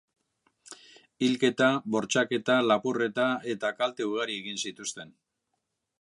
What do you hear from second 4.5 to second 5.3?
zituzten.